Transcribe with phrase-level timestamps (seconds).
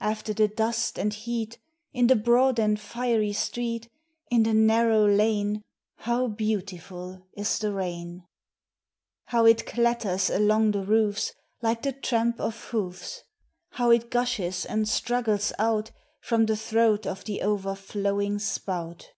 [0.00, 1.58] After the dust and heat,
[1.92, 3.90] In the broad and fiery street,
[4.30, 5.60] In the narrow lane,
[5.96, 8.24] How beautiful is the rain!
[9.26, 13.24] How it clatters along the roofs, Like the tramp of hoofs!
[13.72, 15.90] How it gushes and struggles out
[16.22, 19.10] From the throat of the overflowing spout!